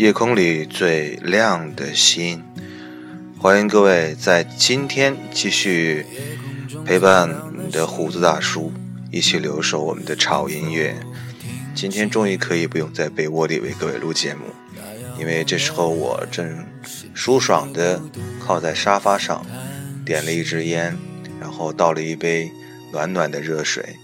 [0.00, 2.42] 夜空里最亮的星，
[3.38, 6.06] 欢迎各位在今天继续
[6.86, 8.72] 陪伴你的胡子大叔，
[9.12, 10.96] 一起留守我们的潮音乐。
[11.74, 14.46] 今天终于可以不用在被窝里为各位录节目，
[15.18, 16.64] 因为这时候我正
[17.12, 18.00] 舒爽的
[18.42, 19.44] 靠在沙发上，
[20.06, 20.96] 点了一支烟，
[21.38, 22.50] 然后倒了一杯
[22.90, 23.96] 暖暖的热水，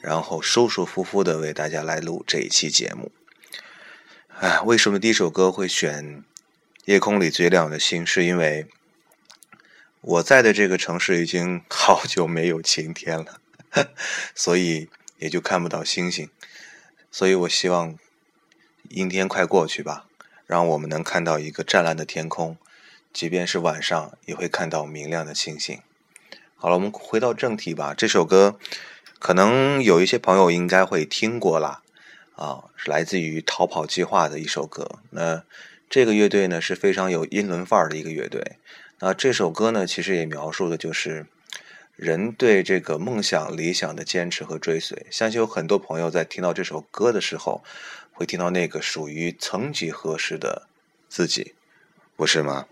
[0.00, 3.10] 然后舒舒服服的为大家来录这一期节目。
[4.38, 6.18] 哎，为什么第一首歌会选
[6.84, 8.02] 《夜空里最亮的星》？
[8.06, 8.66] 是因为
[10.02, 13.40] 我在的这个城市已经 好久没有晴天了，
[14.36, 16.28] 所以也就看不到星星。
[17.10, 17.96] 所以我希望
[18.90, 20.04] 阴天快过去吧，
[20.44, 22.58] 让我们能看到一个湛蓝的天空，
[23.14, 25.80] 即便是晚上也会看到明亮的星星。
[26.56, 27.94] 好了，我们回到正题吧。
[27.94, 28.58] 这首歌
[29.18, 31.80] 可能有一些朋友应该会听过啦，
[32.36, 35.00] 啊，是来自于逃跑计划的一首歌。
[35.10, 35.42] 那
[35.90, 38.58] 这个乐队呢是非常有英伦范儿的一个乐队。
[39.00, 41.26] 那这首歌呢，其实也描述的就是
[41.96, 45.06] 人对这个梦想、理想的坚持和追随。
[45.10, 47.62] 相信有很多朋友在听到这首歌的时候，
[48.12, 50.66] 会听到那个属于曾几何时的
[51.08, 51.54] 自己，
[52.16, 52.66] 不是吗？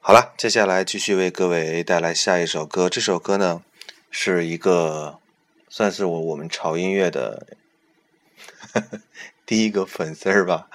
[0.00, 2.88] 好了，接下来继续为各位带来下一首歌。
[2.88, 3.62] 这首歌呢，
[4.10, 5.18] 是一个
[5.68, 7.46] 算是我我们潮音乐的
[9.46, 10.68] 第一个粉丝儿吧，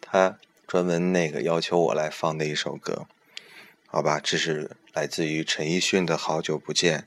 [0.00, 3.06] 他专门那个要求我来放的一首歌。
[3.86, 7.00] 好吧，这是来自于陈奕迅的《好久不见》。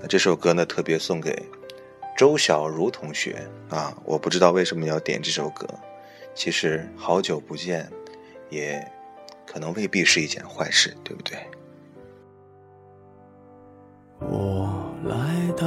[0.00, 1.50] 那这首歌呢，特别送给
[2.16, 3.94] 周小茹同学啊！
[4.04, 5.68] 我不知道为什么要点这首歌，
[6.34, 7.90] 其实好久不见，
[8.48, 8.90] 也
[9.46, 11.38] 可能未必是一件坏事，对不对？
[14.20, 15.66] 我来到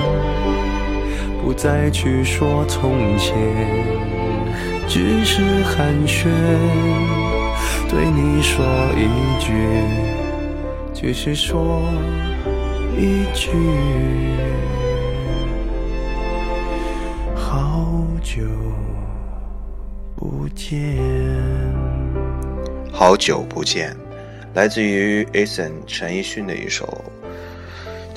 [1.51, 3.35] 不再去说从前，
[4.87, 6.29] 只是寒暄。
[7.89, 8.65] 对你说
[8.95, 9.51] 一句，
[10.93, 11.81] 只是说
[12.97, 13.49] 一句，
[17.35, 18.41] 好久
[20.15, 20.97] 不见。
[22.93, 23.93] 好久不见，
[24.53, 27.03] 来自于 Ason 陈奕迅的一首。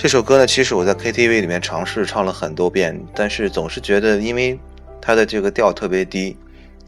[0.05, 4.61] 这首歌呢，其实我在 KTV 里面尝试唱了很多遍，但是总是觉得，因为
[5.01, 6.37] 它的这个调特别低。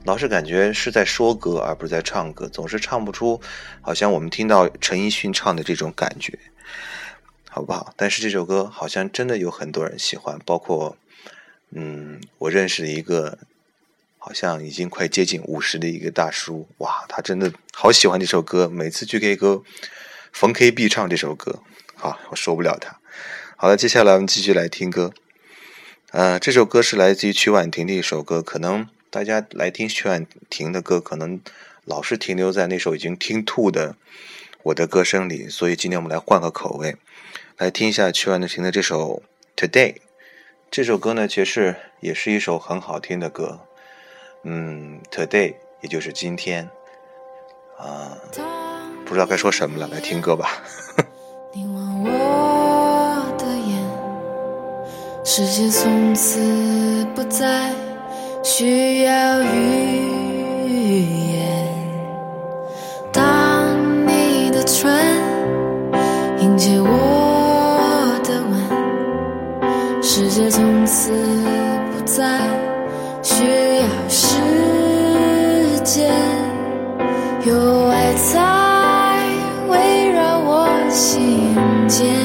[0.05, 3.41] 老是感觉是在说歌，而不是在唱歌，总是唱不出，
[3.81, 6.39] 好像我们听到陈奕迅唱的这种感觉，
[7.49, 7.95] 好不好？
[7.97, 10.99] 但是这首歌好像真的有很多人喜欢，包括
[11.71, 13.39] 嗯，我认识的一个
[14.19, 19.63] 好像已经快接近五十的一个大叔，哇，他真的好喜欢这首歌，每次去 K 歌，
[20.33, 21.63] 逢 K 必唱这首歌，
[21.95, 23.01] 好，我受不了他。
[23.59, 25.15] 好了，接下来我们继续来听歌。
[26.11, 31.41] 呃，这首歌是来自于曲婉婷的一首歌，可能大家来听曲婉婷的歌，可能
[31.87, 33.97] 老是停留在那首已经听吐的
[34.65, 36.97] 我的歌声里，所以今天我们来换个口味，
[37.57, 39.23] 来听一下曲婉婷的这首
[39.59, 39.95] 《Today》。
[40.71, 43.61] 这首歌呢，其实也是一首很好听的歌。
[44.43, 46.69] 嗯，Today，也就是今天。
[47.79, 48.19] 啊，
[49.07, 50.63] 不知道该说什么了，来听歌吧。
[55.29, 56.39] 世界从此
[57.13, 57.69] 不再
[58.45, 61.01] 需要语
[61.33, 61.67] 言。
[63.13, 64.89] 当你的唇
[66.39, 71.11] 迎接我的吻，世界从此
[71.91, 72.39] 不再
[73.21, 73.43] 需
[73.81, 74.39] 要时
[75.83, 76.09] 间，
[77.45, 78.41] 有爱在
[79.69, 81.53] 围绕我心
[81.89, 82.16] 间，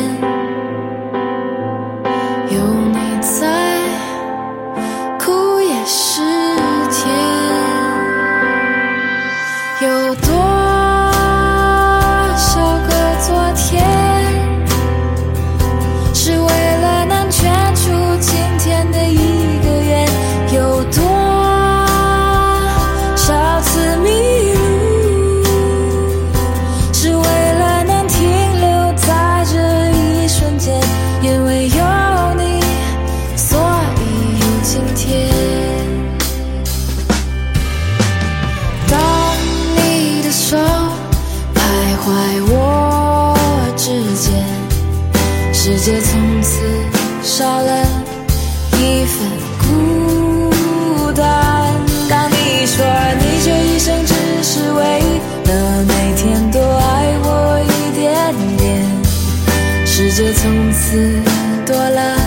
[61.65, 62.17] 多了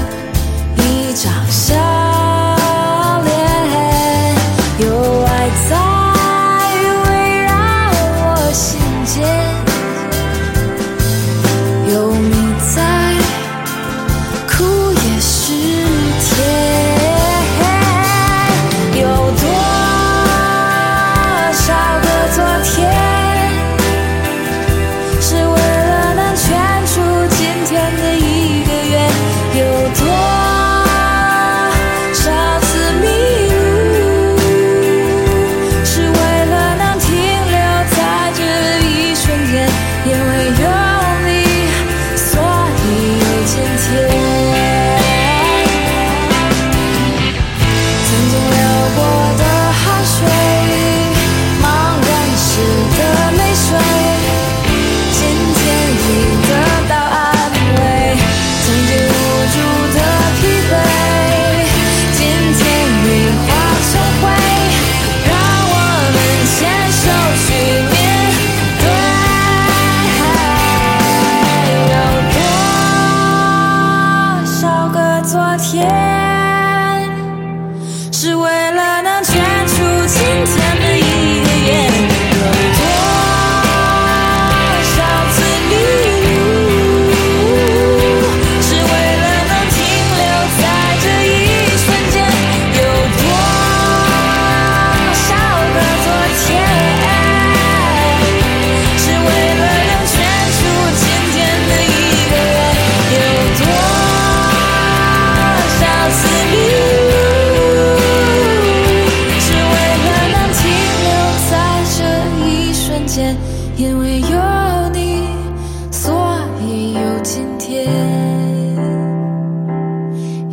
[0.79, 1.94] 一张笑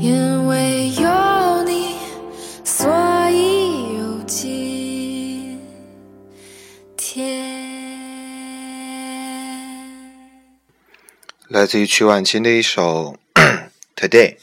[0.02, 1.96] 因为有你，
[2.66, 2.90] 所
[3.30, 5.62] 以有今
[6.98, 8.00] 天。
[11.48, 13.16] 来自于曲婉清的一首
[13.96, 14.38] 《Today》。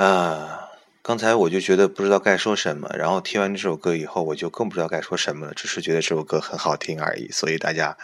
[0.00, 0.68] 啊，
[1.02, 7.98] 刚才我就觉得不知道该说什么，然后听完这首歌以后，我就更不知道该说什么了，只是觉得这首歌很好听而已，所以大家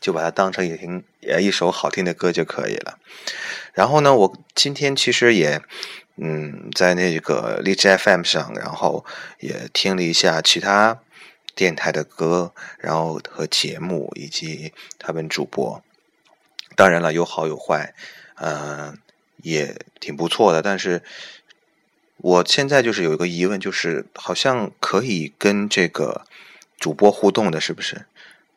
[0.00, 2.98] 就把它当成一听呃一首好听的歌就可以了。
[3.72, 5.60] 然后呢，我今天其实也
[6.16, 9.04] 嗯在那个荔枝 FM 上，然后
[9.38, 11.00] 也听了一下其他
[11.54, 15.82] 电台的歌，然后和节目以及他们主播。
[16.76, 17.94] 当然了，有好有坏，
[18.36, 18.96] 嗯、
[19.42, 20.62] 也挺不错的。
[20.62, 21.02] 但是
[22.16, 26.24] 我现在就是有一个疑问，就是好像可以跟这个
[26.78, 28.06] 主播互动的，是不是？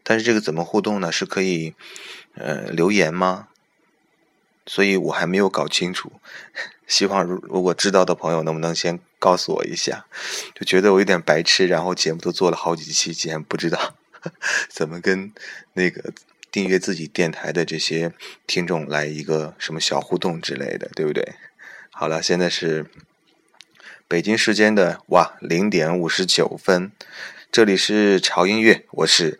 [0.04, 1.12] 但是这个怎么互动呢？
[1.12, 1.74] 是可以
[2.36, 3.48] 呃留言吗？
[4.66, 6.12] 所以我还没有搞清楚。
[6.88, 10.06] 希望如如果知道的朋友能不能先告诉我一下？
[10.54, 13.96] 就觉得我有点白痴，然后节目都做了好几期，竟然不知道
[14.70, 15.32] 怎么跟
[15.74, 16.14] 那个
[16.52, 18.14] 订阅自己电台的这些
[18.46, 21.36] 听众来一个什么小互动之类的，对不对？
[21.90, 22.86] 好了，现在是
[24.08, 26.92] 北京时间的哇零点五十九分，
[27.52, 29.40] 这里是潮音乐，我是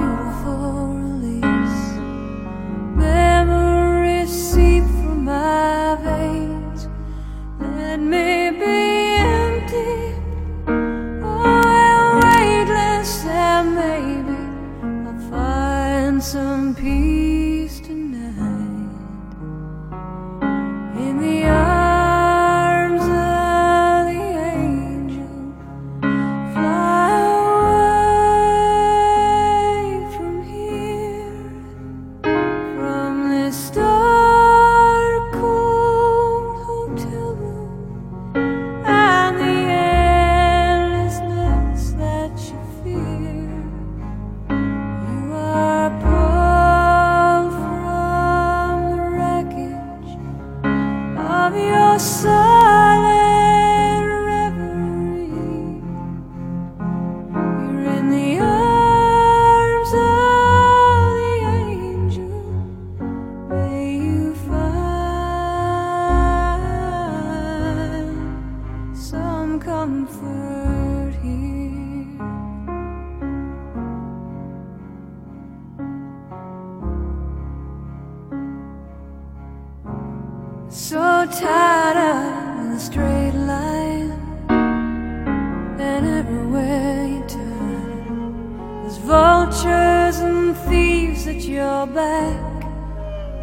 [8.11, 8.40] me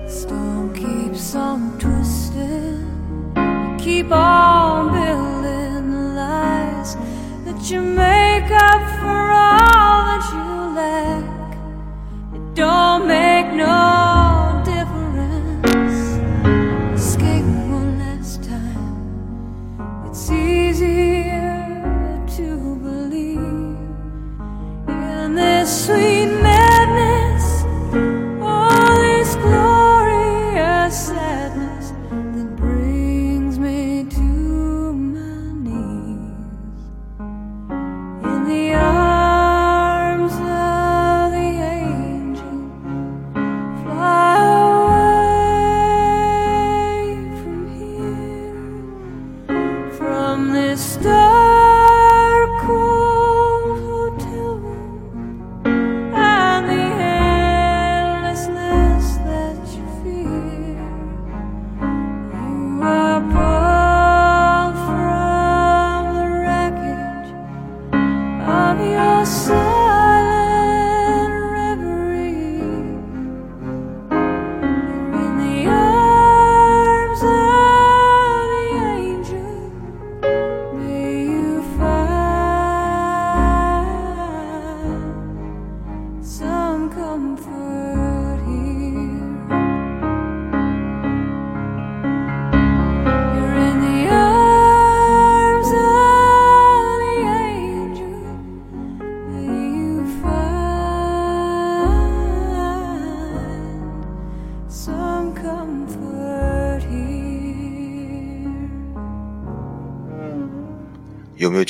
[0.08, 3.34] storm keeps on twisting.
[3.78, 6.96] Keep on building the lies
[7.44, 9.57] that you make up for all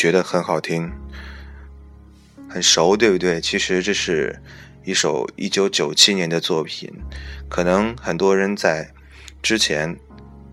[0.08, 0.90] 觉得很好听？
[2.48, 3.42] 很熟，对不对？
[3.42, 4.40] 其实这是
[4.82, 6.90] 一首一九九七年的作品，
[7.50, 8.94] 可能很多人在
[9.42, 9.98] 之前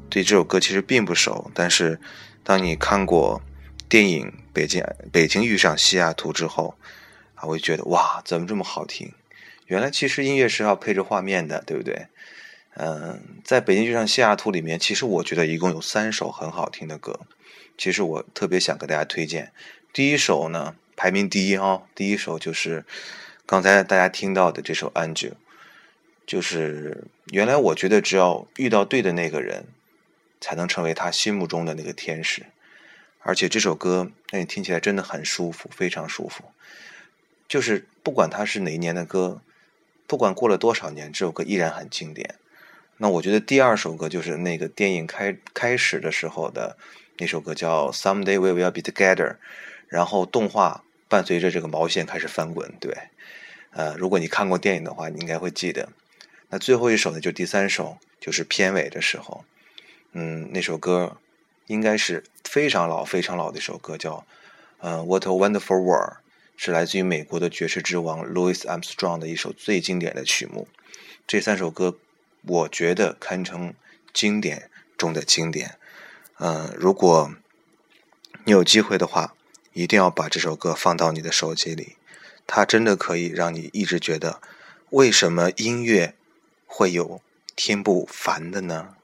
[0.09, 1.97] 对这首歌其实并不熟，但是
[2.43, 3.41] 当你看过
[3.87, 6.75] 电影《北京北京遇上西雅图》之后，
[7.35, 9.13] 啊，会觉得哇，怎么这么好听？
[9.67, 12.07] 原来其实音乐是要配着画面的，对不对？
[12.73, 17.21] 嗯，在北京遇上西雅图里面，其实我觉得一共有三首很好听的歌，
[17.77, 19.51] 其实我特别想给大家推荐。
[19.93, 20.75] 第一首呢。
[20.97, 22.85] 排名第一哦，第一首就是
[23.45, 25.31] 刚才大家听到的这首《Angel》，
[26.25, 29.65] 就是原来我觉得只要遇到对的那个人，
[30.39, 32.45] 才能成为他心目中的那个天使。
[33.19, 36.45] 而且这首歌让你听起来真的很舒服，非常舒服。
[37.49, 39.41] 就是不管它是哪一年的歌，
[40.07, 42.35] 不管过了多少年，这首歌依然很经典。
[42.99, 46.77] 那我觉得第二首歌就是那个电影开开始的时候的
[47.17, 49.31] 那首歌，叫《Someday We Will Be Together》，
[49.87, 50.83] 然后动画。
[51.07, 52.91] 伴随着这个毛线开始翻滚，对，
[53.73, 55.87] 呃，如果你看过电影的话，你应该会记得。
[56.49, 59.45] 那最后一首呢，就第三首，就是片尾的时候，
[60.13, 61.17] 嗯，那首歌
[61.67, 64.15] 应该是非常老、非常老的一首歌，叫
[64.79, 66.13] 《呃 What a Wonderful World》，
[66.57, 70.67] 是来自于美国的爵士之王 Louis Armstrong 的一首最经典的曲目。
[71.27, 71.99] 这三首歌，
[72.41, 73.75] 我觉得堪称
[74.11, 75.77] 经典中的经典。
[76.39, 77.33] 嗯，如果
[78.43, 79.33] 你有机会的话。
[79.75, 81.97] 一定要把这首歌放到你的手机里，
[82.47, 84.39] 它真的可以让你一直觉得，
[84.91, 86.15] 为什么音乐
[86.65, 87.19] 会有
[87.57, 88.94] 听不烦的呢？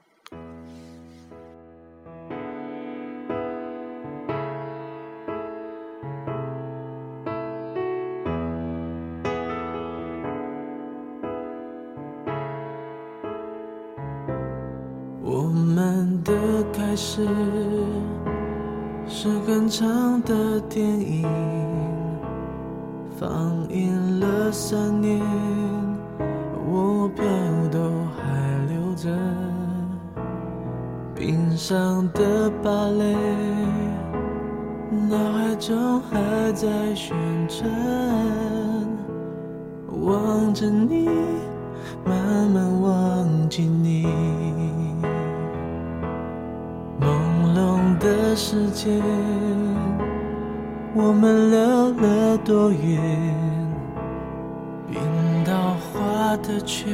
[31.82, 33.16] 冰上的芭蕾，
[35.10, 37.12] 脑海中还在旋
[37.48, 37.68] 转，
[40.00, 41.08] 望着你，
[42.04, 44.06] 慢慢忘记你。
[47.00, 49.02] 朦胧的时间，
[50.94, 53.34] 我们溜了多远？
[54.88, 55.00] 冰
[55.44, 56.92] 刀划的圈，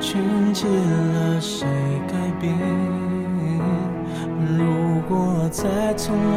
[0.00, 0.22] 圈
[0.54, 1.68] 起了谁
[2.08, 3.11] 改变？
[4.58, 6.36] 如果再重来，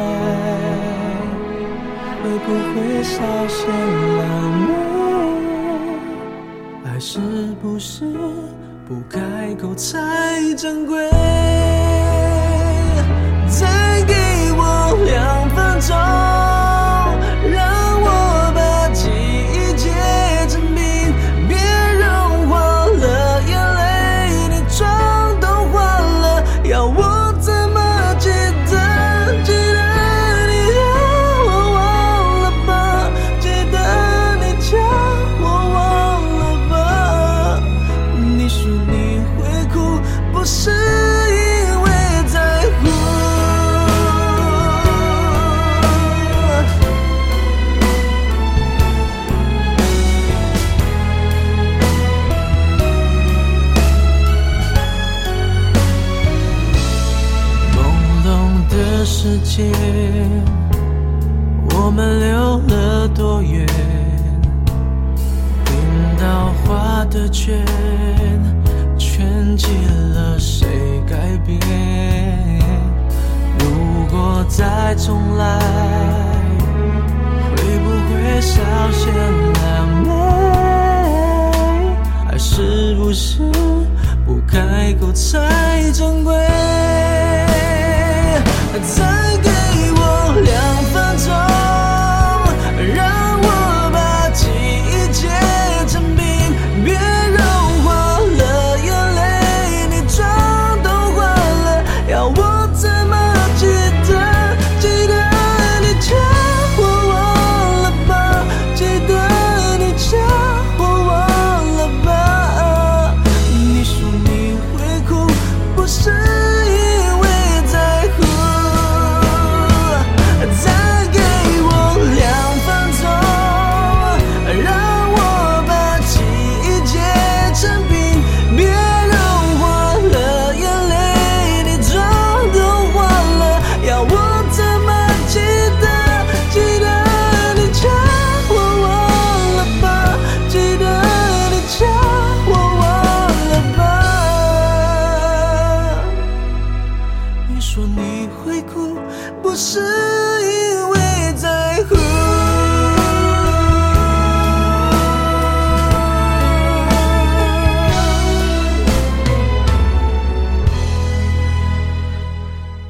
[2.21, 3.15] 会不会稍
[3.47, 3.57] 显
[4.17, 4.21] 浪
[4.67, 4.69] 漫？
[6.85, 7.19] 爱是
[7.61, 8.05] 不是
[8.87, 11.09] 不开口才珍贵？
[13.47, 14.13] 再给
[14.57, 14.61] 我
[15.05, 16.34] 两分钟。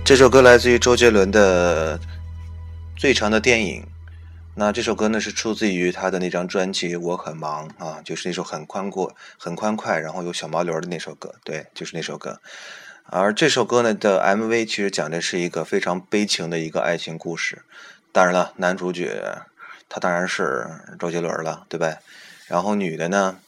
[0.06, 1.98] 这首歌来自于周杰伦的
[2.96, 3.82] 《最长的电影》。
[4.54, 11.34] 那这首歌呢是出自于他的那张专辑《我很忙》啊，就是那首很宽阔、很宽快，然后有小毛驴的那首歌。
[11.44, 12.40] 对，就是那首歌。
[13.06, 17.64] 而这首歌呢的 MV 其实讲的是一个非常悲情的一个爱情故事。
[18.12, 19.42] 当然了，男主角
[19.90, 20.68] 他当然是
[21.00, 21.98] 周杰伦了，对吧？
[22.46, 23.40] 然后女的呢，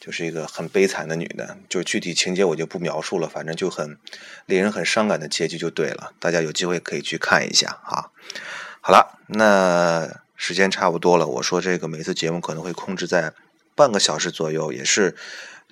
[0.00, 3.98] 就是一个很悲惨的女的，就具体情节我就不描述了，反正就很
[4.46, 6.14] 令人很伤感的结局就对了。
[6.18, 8.10] 大家有机会可以去看一下啊。
[8.80, 10.20] 好了，那。
[10.42, 13.34] 时间差不多了，我说这个每次节目可能会控制在
[13.74, 15.14] 半个小时左右，也是，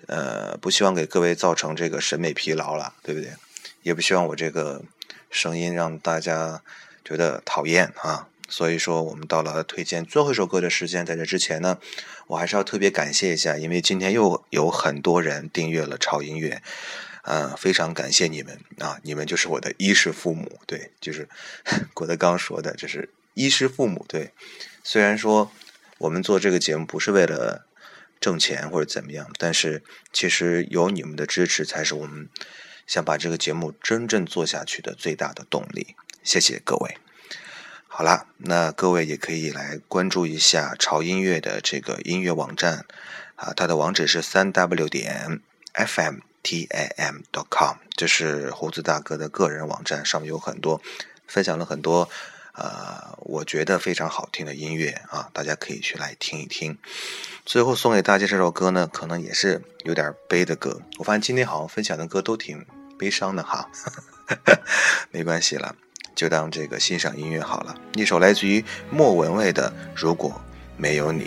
[0.08, 3.30] 呃，不希望给各位造成这个审美疲劳了，对不对？
[3.82, 4.82] 也不希望我这个
[5.30, 6.60] 声音让大家
[7.02, 8.28] 觉得讨厌啊。
[8.48, 11.78] 所以说，我们到了推荐最后一首歌的时间，在这之前呢，
[12.26, 16.62] 我还是要特别感谢一下，因为今天又有很多人订阅了超音乐，
[17.22, 21.28] 嗯，非常感谢你们啊，你们就是我的衣食父母，对，就是
[21.94, 23.10] 郭德纲说的，就是。
[23.34, 24.32] 衣食父母，对，
[24.82, 25.52] 虽然说
[25.98, 27.66] 我们做这个节目不是为了
[28.18, 32.28] 挣钱或者怎么样，但是其实有你们的支持，才是我们
[32.84, 35.94] 想把这个节目真正做下去的最大的动力。
[36.24, 36.98] 谢谢各位。
[37.98, 42.86] 好啦，那各位也可以来关注一下潮音乐的这个音乐网站
[43.34, 45.40] 啊，它的网址是三 w 点
[45.72, 50.80] f m t a m dot com，这是胡子大哥的个人网站，上面有很多
[51.26, 52.08] 分享了很多。
[52.52, 56.78] 呃，我觉得非常好听的音乐啊，大家可以去来听一听。
[57.44, 60.80] 最后送给大家这首歌呢，可能也是有点悲的歌。
[60.98, 62.64] 我发现今天好像分享的歌都挺
[62.96, 63.68] 悲伤的哈，
[65.10, 65.74] 没关系了，
[66.18, 67.72] 就当这个欣赏音乐好了。
[67.94, 70.32] 一首来自于莫文蔚的《如果
[70.76, 71.26] 没有你》，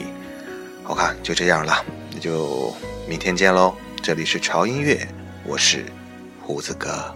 [0.83, 2.75] 好看，就这样了，那就
[3.07, 3.73] 明天见喽。
[4.03, 5.07] 这里是潮音乐，
[5.45, 5.85] 我是
[6.41, 7.15] 胡子哥。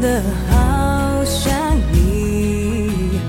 [0.00, 3.20] 的好想你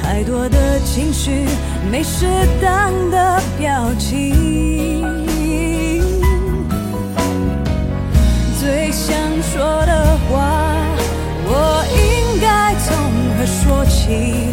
[0.00, 1.46] 太多的情绪
[1.90, 2.26] 没适
[2.60, 5.02] 当的表情
[8.60, 10.76] 最想说的话
[11.46, 12.94] 我应该从
[13.38, 14.52] 何说起？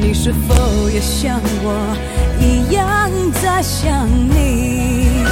[0.00, 1.96] 你是否也像我
[2.40, 3.10] 一样
[3.42, 5.24] 在想你？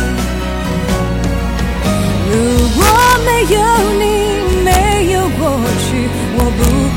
[2.29, 2.35] 如
[2.77, 2.83] 果
[3.25, 3.61] 没有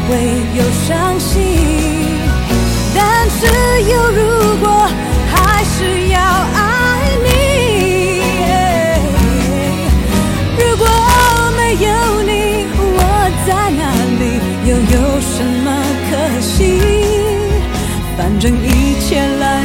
[0.08, 0.12] 会
[0.56, 1.34] 有伤心。
[2.94, 3.40] 但是
[3.92, 4.20] 有如
[4.64, 4.66] 果，
[5.32, 6.60] 还是要爱
[7.24, 7.28] 你。
[10.58, 10.86] 如果
[11.58, 11.88] 没有
[12.24, 12.32] 你，
[12.78, 13.00] 我
[13.46, 13.82] 在哪
[14.20, 14.24] 里，
[14.70, 15.68] 又有什么
[16.10, 16.54] 可惜？
[18.18, 18.66] 反正一
[19.02, 19.08] 切
[19.40, 19.65] 来